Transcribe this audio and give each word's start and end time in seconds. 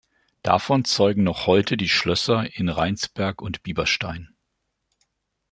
Davon 0.41 0.83
zeugen 0.83 1.23
noch 1.23 1.45
heute 1.45 1.77
die 1.77 1.87
Schlösser 1.87 2.45
in 2.57 2.69
Reinsberg 2.69 3.39
und 3.39 3.61
Bieberstein. 3.61 4.33